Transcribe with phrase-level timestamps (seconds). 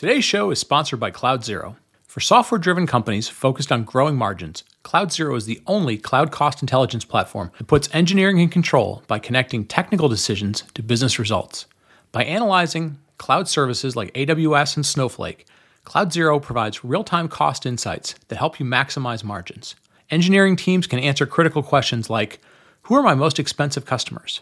[0.00, 1.76] Today's show is sponsored by Cloud Zero.
[2.06, 6.62] For software driven companies focused on growing margins, Cloud Zero is the only cloud cost
[6.62, 11.66] intelligence platform that puts engineering in control by connecting technical decisions to business results.
[12.12, 15.46] By analyzing cloud services like AWS and Snowflake,
[15.84, 19.74] Cloud Zero provides real time cost insights that help you maximize margins.
[20.10, 22.40] Engineering teams can answer critical questions like
[22.84, 24.40] Who are my most expensive customers?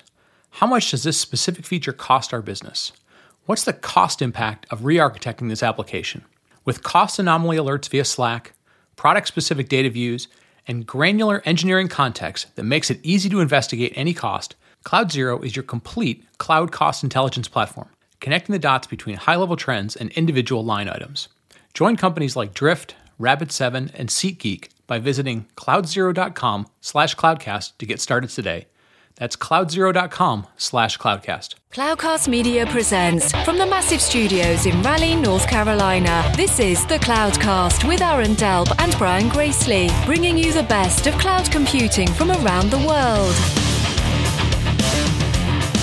[0.51, 2.93] How much does this specific feature cost our business?
[3.49, 6.23] What's the cost impact of re architecting this application?
[6.67, 8.53] With cost anomaly alerts via Slack,
[8.95, 10.29] product specific data views,
[10.67, 15.57] and granular engineering context that makes it easy to investigate any cost, Cloud Zero is
[15.57, 17.89] your complete cloud cost intelligence platform,
[18.21, 21.29] connecting the dots between high level trends and individual line items.
[21.73, 28.29] Join companies like Drift, Rapid7, and SeatGeek by visiting cloudzero.com slash cloudcast to get started
[28.29, 28.67] today.
[29.19, 31.57] That's cloudzero.com slash cloudcast.
[31.73, 36.33] Cloudcast Media presents from the massive studios in Raleigh, North Carolina.
[36.37, 41.15] This is the Cloudcast with Aaron Delp and Brian Gracely, bringing you the best of
[41.15, 43.35] cloud computing from around the world.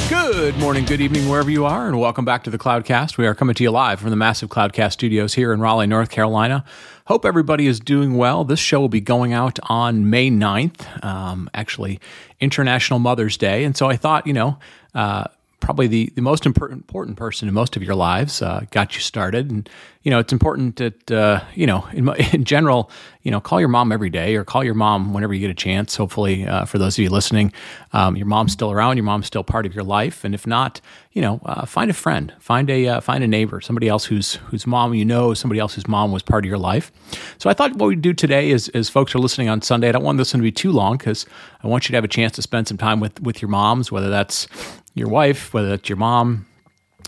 [0.10, 3.18] Good morning, good evening, wherever you are, and welcome back to the Cloudcast.
[3.18, 6.10] We are coming to you live from the massive Cloudcast studios here in Raleigh, North
[6.10, 6.64] Carolina.
[7.08, 8.44] Hope everybody is doing well.
[8.44, 12.00] This show will be going out on May 9th, um, actually,
[12.40, 13.64] International Mother's Day.
[13.64, 14.58] And so I thought, you know,
[14.96, 15.26] uh,
[15.66, 19.02] probably the, the most important, important person in most of your lives uh, got you
[19.02, 19.50] started.
[19.50, 19.68] And,
[20.04, 22.92] you know, it's important that, uh, you know, in, in general,
[23.24, 25.56] you know, call your mom every day or call your mom whenever you get a
[25.56, 25.96] chance.
[25.96, 27.52] Hopefully, uh, for those of you listening,
[27.94, 30.24] um, your mom's still around, your mom's still part of your life.
[30.24, 30.82] And if not,
[31.14, 34.36] you know, uh, find a friend, find a uh, find a neighbor, somebody else whose
[34.36, 36.92] whose mom you know, somebody else whose mom was part of your life.
[37.40, 39.94] So I thought what we'd do today is, as folks are listening on Sunday, I
[39.94, 41.26] don't want this one to be too long because
[41.64, 43.92] I want you to have a chance to spend some time with with your moms,
[43.92, 44.48] whether that's
[44.96, 46.48] your wife, whether that's your mom,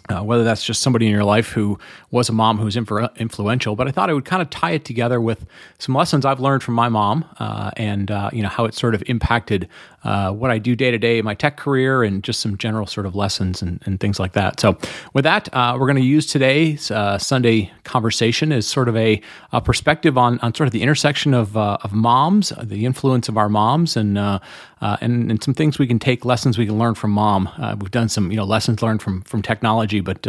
[0.10, 1.78] uh, whether that's just somebody in your life who
[2.12, 3.76] was a mom who's influential.
[3.76, 5.46] But I thought I would kind of tie it together with
[5.80, 8.96] some lessons I've learned from my mom uh, and uh, you know how it sort
[8.96, 9.68] of impacted
[10.08, 13.06] uh, what I do day to day my tech career and just some general sort
[13.06, 14.58] of lessons and, and things like that.
[14.58, 14.78] So
[15.14, 19.22] with that, uh, we're going to use today's uh, Sunday conversation as sort of a,
[19.52, 23.38] a, perspective on, on sort of the intersection of, uh, of moms, the influence of
[23.38, 24.40] our moms, and, uh,
[24.80, 27.50] uh, and, and some things we can take, lessons we can learn from mom.
[27.82, 30.26] we've done some you know lessons learned from from technology, but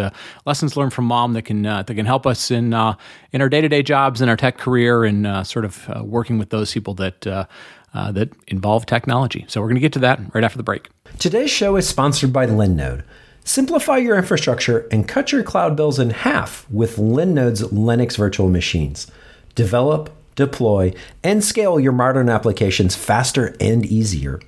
[0.47, 2.72] lessons learned from mom that can that can help us in
[3.33, 6.49] in our day to day jobs in our tech career and sort of working with
[6.49, 7.47] those people that
[7.98, 9.44] uh, that involve technology.
[9.48, 10.88] So we're going to get to that right after the break.
[11.19, 13.03] Today's show is sponsored by Linode.
[13.42, 19.10] Simplify your infrastructure and cut your cloud bills in half with Linode's Linux virtual machines.
[19.56, 20.94] Develop, deploy,
[21.25, 24.38] and scale your modern applications faster and easier.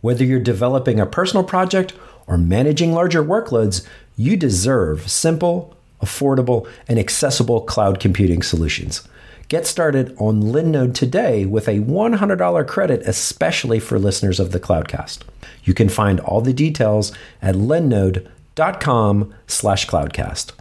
[0.00, 1.94] Whether you're developing a personal project
[2.28, 3.84] or managing larger workloads,
[4.16, 9.08] you deserve simple, affordable, and accessible cloud computing solutions.
[9.48, 15.20] Get started on Linode today with a $100 credit, especially for listeners of the Cloudcast.
[15.64, 17.12] You can find all the details
[17.42, 20.52] at linode.com slash cloudcast.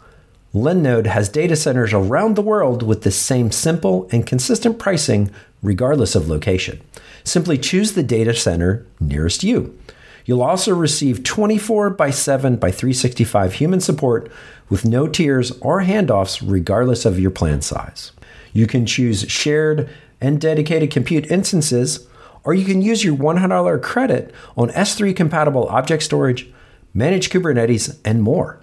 [0.53, 6.13] Linode has data centers around the world with the same simple and consistent pricing regardless
[6.13, 6.81] of location.
[7.23, 9.77] Simply choose the data center nearest you.
[10.25, 14.31] You'll also receive 24 by 7 by 365 human support
[14.69, 18.11] with no tiers or handoffs regardless of your plan size.
[18.53, 19.89] You can choose shared
[20.21, 22.07] and dedicated compute instances,
[22.43, 26.51] or you can use your $100 credit on S3 compatible object storage,
[26.93, 28.61] managed Kubernetes, and more.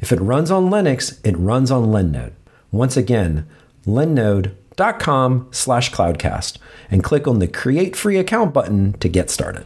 [0.00, 2.34] If it runs on Linux, it runs on Linode.
[2.70, 3.48] Once again,
[3.86, 6.58] linode.com slash cloudcast
[6.90, 9.64] and click on the Create Free Account button to get started.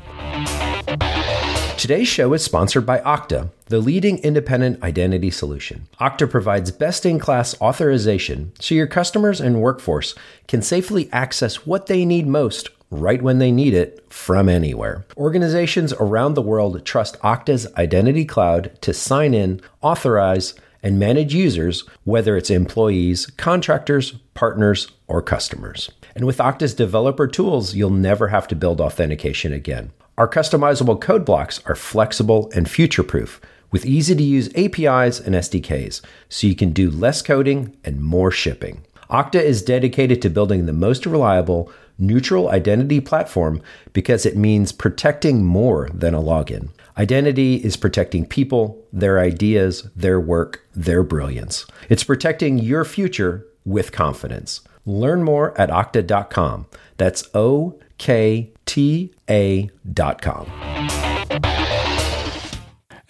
[1.78, 5.86] Today's show is sponsored by Okta, the leading independent identity solution.
[6.00, 10.16] Okta provides best in class authorization so your customers and workforce
[10.48, 15.06] can safely access what they need most right when they need it from anywhere.
[15.16, 21.84] Organizations around the world trust Okta's Identity Cloud to sign in, authorize, and manage users,
[22.02, 25.92] whether it's employees, contractors, partners, or customers.
[26.16, 29.92] And with Okta's developer tools, you'll never have to build authentication again.
[30.18, 35.36] Our customizable code blocks are flexible and future proof with easy to use APIs and
[35.36, 38.82] SDKs, so you can do less coding and more shipping.
[39.10, 43.62] Okta is dedicated to building the most reliable, neutral identity platform
[43.92, 46.70] because it means protecting more than a login.
[46.96, 51.64] Identity is protecting people, their ideas, their work, their brilliance.
[51.88, 54.62] It's protecting your future with confidence.
[54.84, 56.66] Learn more at okta.com.
[56.96, 60.46] That's O K T A.com.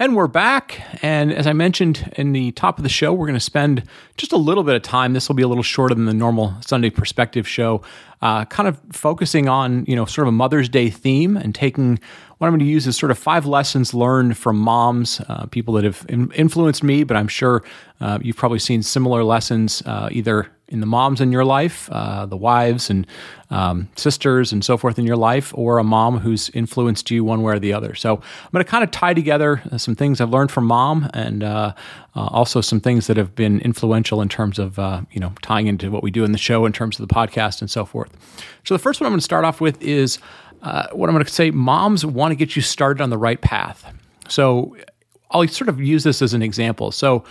[0.00, 0.80] And we're back.
[1.02, 3.82] And as I mentioned in the top of the show, we're going to spend
[4.16, 5.12] just a little bit of time.
[5.12, 7.82] This will be a little shorter than the normal Sunday Perspective show,
[8.22, 11.98] uh, kind of focusing on, you know, sort of a Mother's Day theme and taking
[12.38, 15.74] what I'm going to use is sort of five lessons learned from moms, uh, people
[15.74, 17.64] that have in- influenced me, but I'm sure
[18.00, 22.26] uh, you've probably seen similar lessons uh, either in the moms in your life, uh,
[22.26, 23.06] the wives and
[23.50, 27.42] um, sisters and so forth in your life, or a mom who's influenced you one
[27.42, 27.94] way or the other.
[27.94, 31.08] So I'm going to kind of tie together uh, some things I've learned from mom
[31.14, 31.72] and uh,
[32.14, 35.66] uh, also some things that have been influential in terms of uh, you know tying
[35.66, 38.10] into what we do in the show in terms of the podcast and so forth.
[38.64, 40.18] So the first one I'm going to start off with is
[40.62, 41.50] uh, what I'm going to say.
[41.50, 43.90] Moms want to get you started on the right path.
[44.28, 44.76] So
[45.30, 46.92] I'll sort of use this as an example.
[46.92, 47.24] So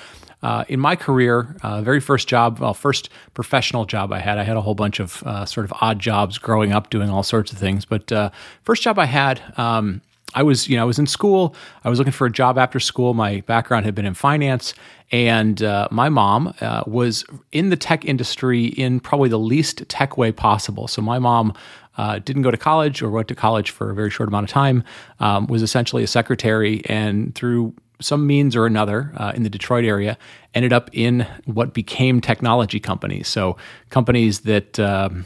[0.44, 4.44] uh, in my career, uh, very first job, well, first professional job I had, I
[4.44, 7.52] had a whole bunch of uh, sort of odd jobs growing up doing all sorts
[7.52, 7.86] of things.
[7.86, 8.30] But uh,
[8.64, 10.02] first job I had, um,
[10.36, 11.56] I was, you know, I was in school.
[11.84, 13.14] I was looking for a job after school.
[13.14, 14.74] My background had been in finance,
[15.12, 20.18] and uh, my mom uh, was in the tech industry in probably the least tech
[20.18, 20.88] way possible.
[20.88, 21.54] So my mom
[21.98, 24.50] uh, didn't go to college or went to college for a very short amount of
[24.50, 24.84] time,
[25.20, 29.86] um, was essentially a secretary, and through some means or another uh, in the Detroit
[29.86, 30.18] area,
[30.54, 33.28] ended up in what became technology companies.
[33.28, 33.58] So
[33.90, 35.26] companies that um,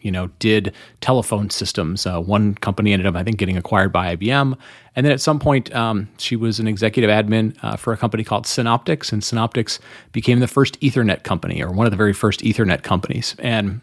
[0.00, 2.06] you know did telephone systems.
[2.06, 4.56] Uh, one company ended up, I think, getting acquired by IBM,
[4.96, 8.24] and then at some point, um, she was an executive admin uh, for a company
[8.24, 9.78] called Synoptics, and Synoptics
[10.12, 13.34] became the first Ethernet company, or one of the very first Ethernet companies.
[13.38, 13.80] And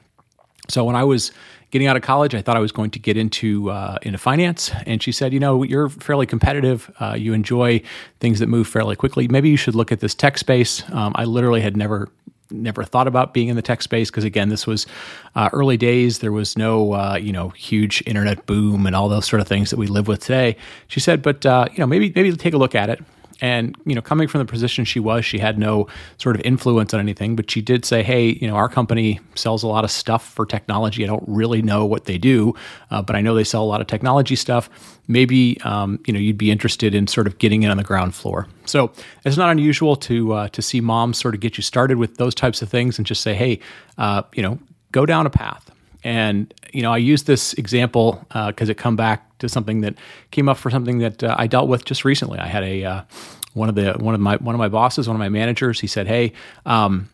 [0.67, 1.31] so when I was
[1.71, 4.71] getting out of college, I thought I was going to get into uh, into finance,
[4.85, 6.91] and she said, "You know, you're fairly competitive.
[6.99, 7.81] Uh, you enjoy
[8.19, 9.27] things that move fairly quickly.
[9.27, 12.09] Maybe you should look at this tech space." Um, I literally had never
[12.51, 14.85] never thought about being in the tech space because again this was
[15.35, 19.25] uh, early days there was no uh, you know huge internet boom and all those
[19.25, 20.55] sort of things that we live with today
[20.87, 23.03] she said but uh, you know maybe maybe take a look at it
[23.41, 25.87] and you know, coming from the position she was, she had no
[26.17, 27.35] sort of influence on anything.
[27.35, 30.45] But she did say, "Hey, you know, our company sells a lot of stuff for
[30.45, 31.03] technology.
[31.03, 32.55] I don't really know what they do,
[32.91, 34.69] uh, but I know they sell a lot of technology stuff.
[35.07, 38.15] Maybe um, you know, you'd be interested in sort of getting in on the ground
[38.15, 38.91] floor." So
[39.25, 42.35] it's not unusual to uh, to see moms sort of get you started with those
[42.35, 43.59] types of things and just say, "Hey,
[43.97, 44.59] uh, you know,
[44.91, 45.71] go down a path."
[46.05, 49.95] And you know, I use this example because uh, it come back to something that
[50.29, 52.37] came up for something that uh, I dealt with just recently.
[52.37, 53.01] I had a uh,
[53.53, 55.81] one of the one of my one of my bosses, one of my managers.
[55.81, 56.31] He said, "Hey."
[56.65, 57.09] Um,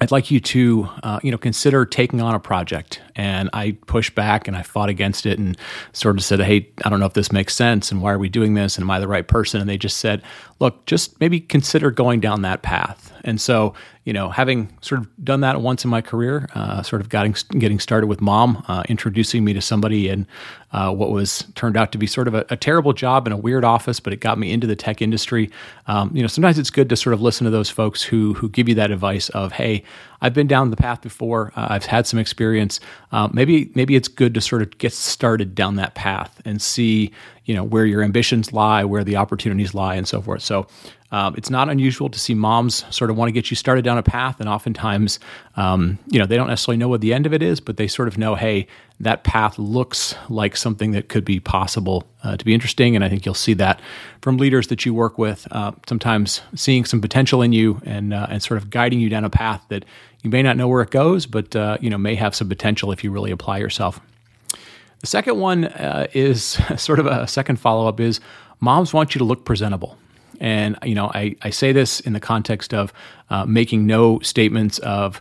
[0.00, 3.00] I'd like you to, uh, you know, consider taking on a project.
[3.18, 5.58] And I pushed back and I fought against it and
[5.92, 8.28] sort of said, "Hey, I don't know if this makes sense, and why are we
[8.30, 8.76] doing this?
[8.76, 10.22] And am I the right person?" And they just said,
[10.60, 13.74] "Look, just maybe consider going down that path." And so,
[14.04, 17.34] you know, having sort of done that once in my career, uh, sort of getting
[17.58, 20.26] getting started with mom, uh, introducing me to somebody in
[20.72, 23.36] uh, what was turned out to be sort of a, a, terrible job in a
[23.36, 25.50] weird office, but it got me into the tech industry.
[25.86, 28.48] Um, you know, sometimes it's good to sort of listen to those folks who who
[28.48, 29.82] give you that advice of, hey,
[30.20, 31.52] I've been down the path before.
[31.54, 32.80] Uh, I've had some experience.
[33.12, 37.12] Uh, maybe maybe it's good to sort of get started down that path and see
[37.44, 40.42] you know where your ambitions lie, where the opportunities lie, and so forth.
[40.42, 40.66] So
[41.10, 43.96] um, it's not unusual to see moms sort of want to get you started down
[43.96, 45.18] a path, and oftentimes,
[45.56, 47.88] um, you know, they don't necessarily know what the end of it is, but they
[47.88, 48.66] sort of know, hey,
[49.00, 52.94] that path looks like something that could be possible uh, to be interesting.
[52.94, 53.80] And I think you'll see that
[54.20, 58.26] from leaders that you work with, uh, sometimes seeing some potential in you and uh,
[58.28, 59.84] and sort of guiding you down a path that
[60.22, 62.92] you may not know where it goes, but uh, you know may have some potential
[62.92, 64.00] if you really apply yourself.
[65.00, 66.42] The second one uh, is
[66.76, 68.20] sort of a second follow up is
[68.60, 69.96] moms want you to look presentable.
[70.38, 72.92] And you know, I, I say this in the context of
[73.30, 75.20] uh, making no statements of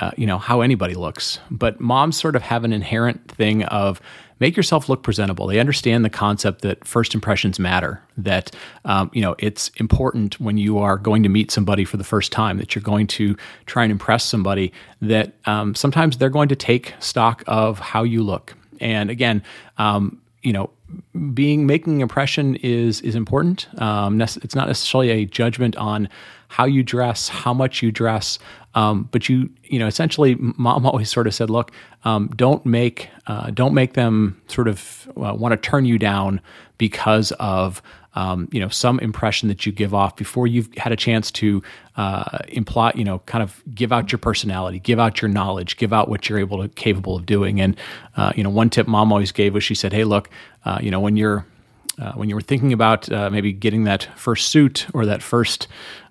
[0.00, 4.00] uh, you know how anybody looks, but moms sort of have an inherent thing of
[4.38, 5.46] make yourself look presentable.
[5.46, 8.02] They understand the concept that first impressions matter.
[8.18, 8.54] That
[8.84, 12.30] um, you know it's important when you are going to meet somebody for the first
[12.30, 14.72] time that you're going to try and impress somebody.
[15.00, 18.54] That um, sometimes they're going to take stock of how you look.
[18.80, 19.42] And again,
[19.78, 20.70] um, you know,
[21.34, 23.66] being making impression is is important.
[23.82, 26.08] Um, it's not necessarily a judgment on
[26.46, 28.38] how you dress, how much you dress,
[28.76, 31.72] um, but you you know essentially, mom always sort of said, look,
[32.04, 36.40] um, don't make uh, don't make them sort of uh, want to turn you down
[36.78, 37.82] because of
[38.16, 41.62] um, you know some impression that you give off before you've had a chance to
[41.96, 45.92] uh, imply you know kind of give out your personality give out your knowledge give
[45.92, 47.76] out what you're able to capable of doing and
[48.16, 50.28] uh, you know one tip mom always gave was she said hey look
[50.64, 51.46] uh, you know when you're
[51.98, 55.66] uh, when you were thinking about uh, maybe getting that first suit or that first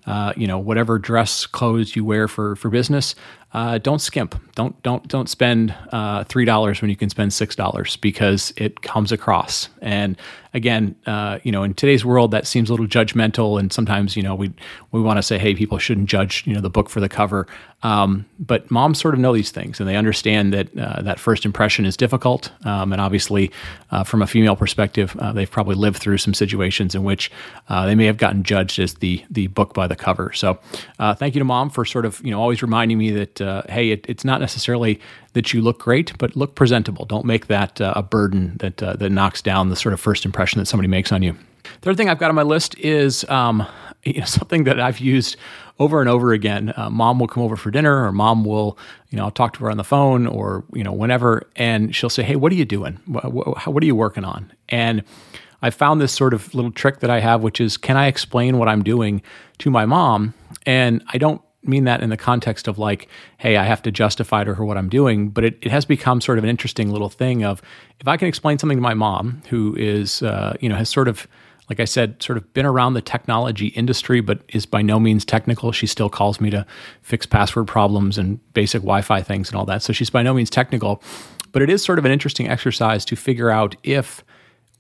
[0.05, 3.15] uh, you know, whatever dress clothes you wear for for business,
[3.53, 4.39] uh, don't skimp.
[4.53, 8.81] Don't don't don't spend uh, three dollars when you can spend six dollars because it
[8.81, 9.69] comes across.
[9.81, 10.15] And
[10.55, 14.23] again, uh, you know, in today's world, that seems a little judgmental, and sometimes you
[14.23, 14.51] know we
[14.91, 17.45] we want to say, hey, people shouldn't judge you know the book for the cover.
[17.83, 21.45] Um, but moms sort of know these things, and they understand that uh, that first
[21.45, 22.51] impression is difficult.
[22.65, 23.51] Um, and obviously,
[23.91, 27.29] uh, from a female perspective, uh, they've probably lived through some situations in which
[27.69, 30.31] they may have gotten judged as the the book by the cover.
[30.33, 30.57] So,
[30.97, 33.91] thank you to mom for sort of you know always reminding me that uh, hey,
[33.91, 34.99] it, it's not necessarily
[35.35, 37.05] that you look great, but look presentable.
[37.05, 40.25] Don't make that uh, a burden that uh, that knocks down the sort of first
[40.25, 41.35] impression that somebody makes on you.
[41.81, 43.67] Third thing I've got on my list is um,
[44.03, 45.35] you know, something that I've used
[45.77, 46.73] over and over again.
[46.77, 48.77] Uh, mom will come over for dinner, or mom will,
[49.09, 52.09] you know, I'll talk to her on the phone, or you know, whenever, and she'll
[52.09, 52.97] say, "Hey, what are you doing?
[53.05, 55.03] What, what, what are you working on?" And
[55.61, 58.57] I found this sort of little trick that I have, which is, can I explain
[58.57, 59.21] what I'm doing
[59.57, 60.33] to my mom?
[60.65, 63.07] And I don't mean that in the context of like,
[63.37, 66.21] hey, I have to justify to her what I'm doing, but it, it has become
[66.21, 67.61] sort of an interesting little thing of
[67.99, 71.07] if I can explain something to my mom who is, uh, you know, has sort
[71.07, 71.27] of,
[71.69, 75.25] like I said, sort of been around the technology industry, but is by no means
[75.25, 75.71] technical.
[75.71, 76.65] She still calls me to
[77.01, 79.81] fix password problems and basic Wi Fi things and all that.
[79.81, 81.01] So she's by no means technical,
[81.51, 84.23] but it is sort of an interesting exercise to figure out if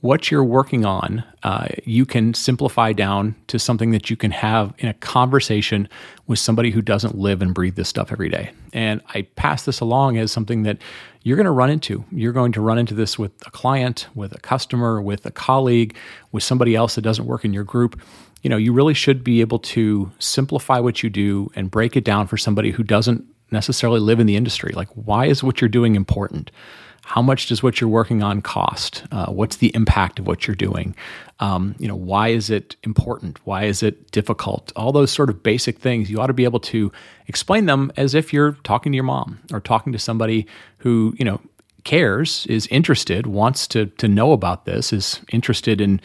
[0.05, 4.71] what you're working on, uh, you can simplify down to something that you can have
[4.77, 5.89] in a conversation
[6.27, 8.51] with somebody who doesn't live and breathe this stuff every day.
[8.71, 10.77] And I pass this along as something that
[11.23, 12.05] you're going to run into.
[12.11, 15.95] You're going to run into this with a client, with a customer, with a colleague,
[16.31, 17.99] with somebody else that doesn't work in your group.
[18.43, 22.03] You know, you really should be able to simplify what you do and break it
[22.03, 24.71] down for somebody who doesn't necessarily live in the industry.
[24.75, 26.51] Like, why is what you're doing important?
[27.05, 29.03] How much does what you're working on cost?
[29.11, 30.95] Uh, what's the impact of what you're doing?
[31.39, 33.39] Um, you know, why is it important?
[33.45, 34.73] Why is it difficult?
[34.75, 36.91] All those sort of basic things, you ought to be able to
[37.27, 40.47] explain them as if you're talking to your mom or talking to somebody
[40.79, 41.39] who, you know,
[41.83, 46.01] cares, is interested, wants to to know about this, is interested in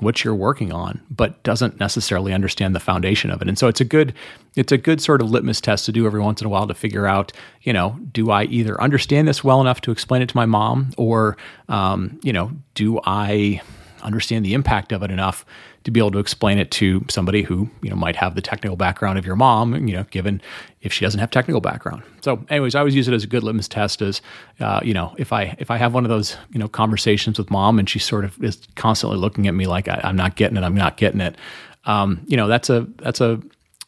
[0.00, 3.48] what you're working on, but doesn't necessarily understand the foundation of it.
[3.48, 4.12] And so it's a good
[4.56, 6.74] it's a good sort of litmus test to do every once in a while to
[6.74, 7.32] figure out,
[7.62, 10.92] you know, do I either understand this well enough to explain it to my mom,
[10.96, 11.36] or
[11.68, 13.62] um, you know, do I
[14.04, 15.44] understand the impact of it enough
[15.84, 18.76] to be able to explain it to somebody who you know might have the technical
[18.76, 20.40] background of your mom you know given
[20.82, 22.02] if she doesn't have technical background.
[22.22, 24.22] So anyways i always use it as a good litmus test as
[24.60, 27.50] uh, you know if i if i have one of those you know conversations with
[27.50, 30.56] mom and she sort of is constantly looking at me like I, am not getting
[30.56, 31.36] it i'm not getting it
[31.86, 33.40] um, you know that's a that's a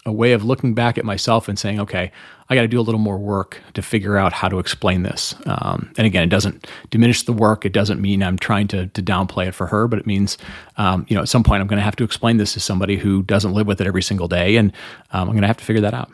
[0.07, 2.13] a way of looking back at myself and saying, okay,
[2.49, 5.35] I got to do a little more work to figure out how to explain this.
[5.47, 7.65] Um, and again, it doesn't diminish the work.
[7.65, 10.39] It doesn't mean I'm trying to, to downplay it for her, but it means,
[10.77, 12.97] um, you know, at some point I'm going to have to explain this to somebody
[12.97, 14.57] who doesn't live with it every single day.
[14.57, 14.73] And
[15.11, 16.11] um, I'm going to have to figure that out.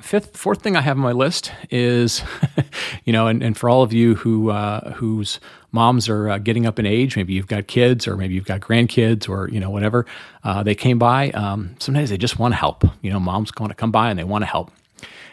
[0.00, 2.22] Fifth, fourth thing I have on my list is,
[3.04, 5.40] you know, and, and for all of you who uh, whose
[5.72, 8.60] moms are uh, getting up in age, maybe you've got kids or maybe you've got
[8.60, 10.06] grandkids or you know whatever,
[10.44, 11.30] uh, they came by.
[11.30, 12.84] Um, sometimes they just want to help.
[13.02, 14.70] You know, moms want to come by and they want to help.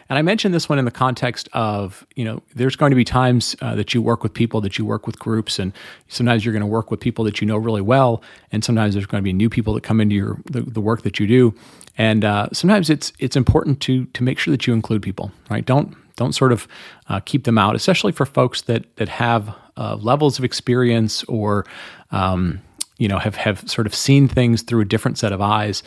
[0.08, 3.04] And I mentioned this one in the context of, you know, there's going to be
[3.04, 5.72] times uh, that you work with people, that you work with groups, and
[6.08, 9.06] sometimes you're going to work with people that you know really well, and sometimes there's
[9.06, 11.54] going to be new people that come into your the, the work that you do,
[11.98, 15.64] and uh, sometimes it's it's important to to make sure that you include people, right?
[15.64, 16.68] Don't don't sort of
[17.08, 21.66] uh, keep them out, especially for folks that that have uh, levels of experience or
[22.12, 22.60] um,
[22.98, 25.82] you know have have sort of seen things through a different set of eyes.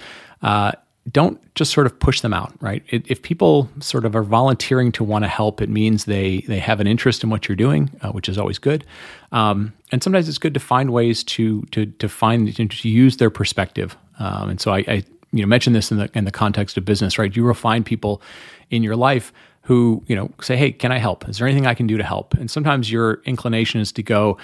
[1.12, 2.84] Don't just sort of push them out, right?
[2.88, 6.80] if people sort of are volunteering to want to help, it means they they have
[6.80, 8.86] an interest in what you're doing, uh, which is always good.
[9.32, 13.30] Um, and sometimes it's good to find ways to to to find to use their
[13.30, 13.98] perspective.
[14.20, 16.86] Um, and so I, I, you know mention this in the in the context of
[16.86, 17.36] business, right?
[17.36, 18.22] You will find people
[18.70, 21.28] in your life who you know say, "Hey, can I help?
[21.30, 24.38] Is there anything I can do to help?" And sometimes your inclination is to go,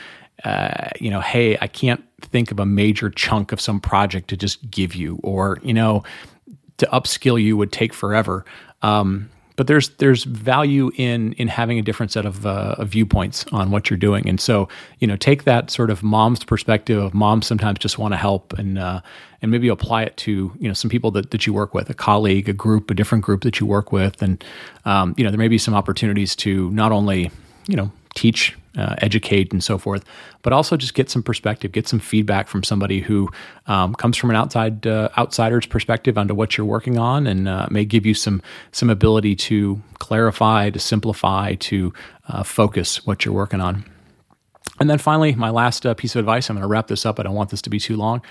[0.44, 4.38] uh, you know, "Hey, I can't think of a major chunk of some project to
[4.38, 6.04] just give you," or you know
[6.78, 8.46] to upskill you would take forever.
[8.82, 13.46] Um, but there's there's value in in having a different set of, uh, of, viewpoints
[13.52, 14.68] on what you're doing, and so
[15.00, 18.54] you know take that sort of mom's perspective of moms sometimes just want to help,
[18.54, 19.02] and uh,
[19.42, 21.94] and maybe apply it to you know some people that, that you work with, a
[21.94, 24.44] colleague, a group, a different group that you work with, and
[24.84, 27.32] um, you know there may be some opportunities to not only
[27.68, 30.04] you know teach, uh, educate, and so forth,
[30.42, 33.30] but also just get some perspective, get some feedback from somebody who
[33.68, 37.68] um, comes from an outside uh, outsider's perspective onto what you're working on, and uh,
[37.70, 38.42] may give you some
[38.72, 41.94] some ability to clarify, to simplify, to
[42.28, 43.84] uh, focus what you're working on.
[44.80, 46.50] And then finally, my last uh, piece of advice.
[46.50, 47.20] I'm going to wrap this up.
[47.20, 48.22] I don't want this to be too long.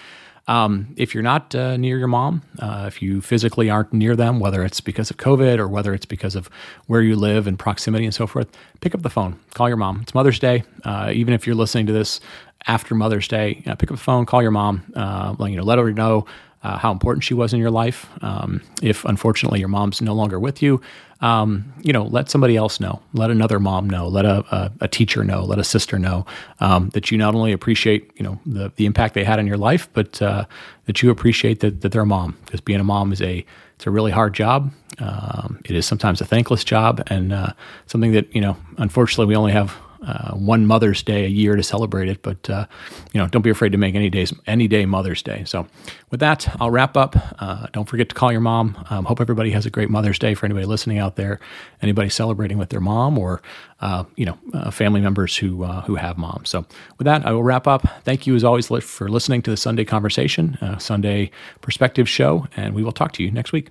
[0.47, 4.41] Um, if you're not uh, near your mom, uh, if you physically aren't near them,
[4.41, 6.51] whether it's because of COVID or whether it's because of
[6.87, 8.49] where you live and proximity and so forth,
[8.81, 10.01] pick up the phone, call your mom.
[10.03, 10.65] It's Mother's Day.
[10.85, 12.21] Uh, even if you're listening to this
[12.67, 15.65] after Mother's Day, you know, pick up the phone, call your mom, uh, you know,
[15.65, 16.27] let her know
[16.65, 18.09] uh, how important she was in your life.
[18.23, 20.81] Um, if unfortunately your mom's no longer with you,
[21.21, 23.01] um, you know, let somebody else know.
[23.13, 24.09] Let another mom know.
[24.09, 25.45] Let a, a, a teacher know.
[25.45, 26.27] Let a sister know
[26.61, 29.57] um, that you not only appreciate, you know, the, the impact they had in your
[29.57, 30.45] life, but uh,
[30.87, 32.37] that you appreciate that, that they're a mom.
[32.45, 33.45] Because being a mom is a
[33.77, 34.73] it's a really hard job.
[34.99, 37.53] Um, it is sometimes a thankless job and uh,
[37.87, 38.57] something that you know.
[38.79, 42.23] Unfortunately, we only have uh, one Mother's Day a year to celebrate it.
[42.23, 42.67] But uh,
[43.13, 45.45] you know, don't be afraid to make any days any day Mother's Day.
[45.47, 45.67] So
[46.11, 47.17] with that, I'll wrap up.
[47.41, 48.77] Uh, don't forget to call your mom.
[48.91, 50.35] Um, hope everybody has a great Mother's Day.
[50.35, 51.41] For anybody listening out there,
[51.83, 53.43] anybody celebrating with their mom or
[53.81, 56.51] uh, you know uh, family members who uh, who have moms.
[56.51, 56.67] So
[56.99, 57.83] with that, I will wrap up.
[58.05, 61.31] Thank you as always for listening to the Sunday Conversation, Sunday
[61.61, 63.71] Perspective Show, and we will talk to you next week.